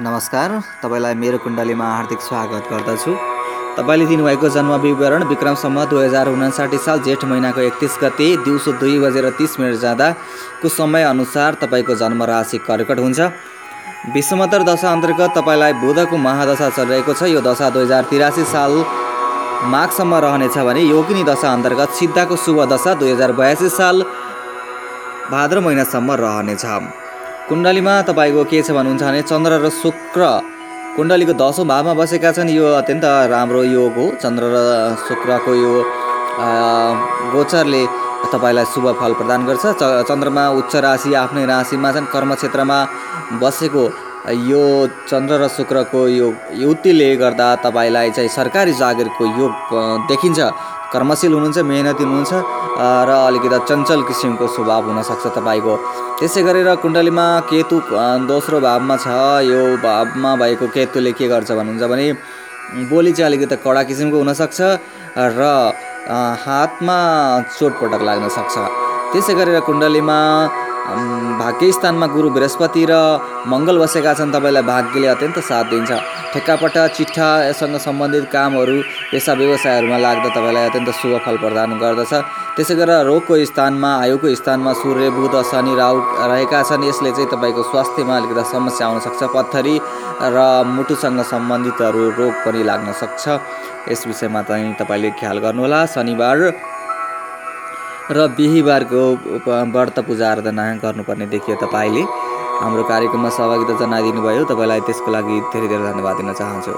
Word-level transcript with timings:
नमस्कार 0.00 0.50
तपाईँलाई 0.82 1.14
मेरो 1.18 1.38
कुण्डलीमा 1.42 1.84
हार्दिक 1.84 2.20
स्वागत 2.22 2.66
गर्दछु। 2.70 3.12
तपाईँले 3.76 4.04
दिनुभएको 4.06 4.48
जन्म 4.48 4.72
विवरण 4.82 5.22
विक्रमसम्म 5.26 5.84
दुई 5.90 6.04
हजार 6.04 6.28
उनासाठी 6.28 6.78
साल 6.78 7.00
जेठ 7.02 7.24
महिनाको 7.24 7.60
एकतिस 7.60 7.96
गते 8.02 8.26
दिउँसो 8.44 8.72
दुई 8.78 8.98
बजेर 9.02 9.28
तिस 9.38 9.58
मिनट 9.60 9.74
जाँदाको 9.82 10.68
समयअनुसार 10.70 11.54
तपाईँको 11.62 11.94
जन्म 11.98 12.22
राशि 12.30 12.58
कर्कट 12.62 12.98
हुन्छ। 12.98 13.20
विश्वमत्तर 14.14 14.62
दशा 14.70 14.92
अन्तर्गत 14.92 15.34
तपाईँलाई 15.34 15.72
बुधको 15.82 16.16
महादशा 16.16 16.68
चलिरहेको 16.78 17.12
छ। 17.18 17.34
यो 17.34 17.40
दशा 17.42 17.70
दुई 17.70 17.82
हजार 17.82 18.04
तिरासी 18.06 18.44
साल 18.54 18.72
माघसम्म 19.66 20.14
रहनेछ 20.14 20.58
भने 20.62 20.82
योगिनी 20.86 21.24
दशा 21.26 21.52
अन्तर्गत 21.52 21.98
सिद्धाको 21.98 22.36
शुभ 22.38 22.62
दशा 22.70 22.94
दुई 23.02 23.10
हजार 23.10 23.32
बयासी 23.34 23.68
साल 23.74 24.06
भाद्र 25.26 25.60
महिनासम्म 25.60 26.12
रहनेछ। 26.22 26.64
कुण्डलीमा 27.48 27.92
तपाईँको 28.04 28.42
के 28.44 28.60
छ 28.60 28.76
भन्नुहुन्छ 28.76 29.02
भने 29.02 29.20
चन्द्र 29.24 29.52
र 29.64 29.68
शुक्र। 29.72 30.20
कुण्डलीको 30.96 31.32
दसौँ 31.32 31.64
भावमा 31.64 31.92
बसेका 31.96 32.30
छन् 32.36 32.52
यो 32.52 32.64
अत्यन्त 32.76 33.04
राम्रो 33.32 33.62
योग 33.72 33.96
हो। 33.96 34.04
चन्द्र 34.20 34.44
र 34.52 34.56
शुक्रको 35.08 35.52
यो 35.56 35.72
गोचरले 37.32 37.82
तपाईँलाई 38.28 38.64
शुभ 38.68 38.86
फल 39.00 39.12
प्रदान 39.16 39.40
गर्छ। 39.48 39.64
च 39.80 39.82
चन्द्रमा 40.04 40.44
उच्च 40.60 40.76
राशि 40.76 41.14
आफ्नै 41.24 41.44
राशिमा 41.48 41.88
छन् 41.96 42.12
कर्मक्षेत्रमा 42.12 42.78
बसेको 43.40 43.84
यो 44.52 44.62
चन्द्र 45.08 45.34
र 45.40 45.48
शुक्रको 45.48 46.00
यो 46.08 46.26
युतिले 46.52 47.10
गर्दा 47.16 47.48
तपाईँलाई 47.64 48.10
चाहिँ 48.12 48.28
सरकारी 48.28 48.72
जागिरको 48.76 49.24
योग 49.40 49.52
देखिन्छ। 50.04 50.40
कर्मशील 50.92 51.32
हुनुहुन्छ 51.34 51.58
मेहनती 51.70 52.02
हुनुहुन्छ 52.04 52.32
र 53.08 53.10
अलिकति 53.28 53.58
चञ्चल 53.68 54.00
किसिमको 54.08 54.46
स्वभाव 54.54 54.82
हुनसक्छ 54.88 55.26
तपाईँको। 55.36 55.74
त्यसै 56.18 56.42
गरेर 56.46 56.68
कुण्डलीमा 56.82 57.26
केतु 57.50 57.76
दोस्रो 58.30 58.58
भावमा 58.66 58.96
छ 59.04 59.06
यो 59.50 59.60
भावमा 59.84 60.30
भएको 60.42 60.66
केतुले 60.74 61.12
के 61.18 61.26
गर्छ 61.28 61.50
भन्नुहुन्छ 61.58 61.84
भने 61.92 62.06
बोली 62.90 63.12
चाहिँ 63.12 63.28
अलिकति 63.30 63.56
कडा 63.64 63.82
किसिमको 63.88 64.16
हुनसक्छ 64.22 64.58
र 65.38 65.42
हातमा 66.44 66.98
चोटपटक 67.58 68.02
लाग्न 68.08 68.28
सक्छ। 68.38 68.54
त्यसै 69.12 69.34
गरेर 69.38 69.60
कुण्डलीमा 69.68 70.18
भाग्य 70.88 71.72
स्थानमा 71.72 72.06
गुरु 72.06 72.28
बृहस्पति 72.32 72.84
र 72.88 72.92
मङ्गल 73.46 73.76
बसेका 73.78 74.12
छन् 74.16 74.32
तपाईँलाई 74.32 74.64
भाग्यले 74.64 75.08
अत्यन्त 75.12 75.38
साथ 75.44 75.64
दिन्छ। 75.68 75.90
ठेक्कापट्टा 76.32 76.86
चिट्ठासँग 76.96 77.76
सम्बन्धित 77.76 78.24
कामहरू 78.32 78.76
पेसा 79.12 79.32
व्यवसायहरूमा 79.36 79.98
लाग्दा 80.00 80.28
तपाईँलाई 80.32 80.64
अत्यन्त 80.68 80.90
शुभ 81.00 81.12
फल 81.24 81.36
प्रदान 81.44 81.76
गर्दछ। 81.76 82.12
त्यसै 82.56 82.74
गरेर 82.80 83.04
रोगको 83.04 83.32
स्थानमा 83.52 83.90
आयुको 84.04 84.34
स्थानमा 84.40 84.72
सूर्य 84.80 85.10
बुध 85.12 85.34
शनि 85.52 85.74
राहु 85.76 85.96
रहेका 86.24 86.62
छन्। 86.68 86.84
यसले 86.88 87.10
चाहिँ 87.12 87.28
तपाईँको 87.36 87.62
स्वास्थ्यमा 87.68 88.14
अलिकति 88.16 88.44
समस्या 88.48 88.86
आउनसक्छ 88.88 89.22
पत्थरी 89.36 89.74
र 90.24 90.38
मुटुसँग 90.72 91.20
सम्बन्धितहरू 91.32 92.02
रोग 92.16 92.34
पनि 92.44 92.62
लाग्न 92.64 92.88
सक्छ। 92.96 93.24
यस 93.92 94.06
विषयमा 94.08 94.40
चाहिँ 94.48 94.74
तपाईँले 94.80 95.10
ख्याल 95.20 95.38
गर्नुहोला। 95.44 95.80
शनिबार 95.92 96.38
र 98.10 98.26
बिहिबारको 98.36 99.00
व्रत 99.72 99.98
पूजा 100.08 100.30
आराधना 100.32 100.64
गर्नुपर्ने 100.82 101.26
देखियो 101.28 101.56
तपाईँले। 101.62 102.02
हाम्रो 102.60 102.82
कार्यक्रममा 102.88 103.30
सहभागिता 103.36 103.74
जनाइदिनु 103.84 104.20
भयो 104.24 104.44
तपाईँलाई 104.48 104.80
त्यसको 104.88 105.10
लागि 105.12 105.36
धेरै 105.52 105.68
धेरै 105.68 105.84
धन्यवाद 105.84 106.16
दिन 106.16 106.32
चाहन्छु। 106.40 106.72